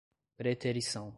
[0.39, 1.09] preterição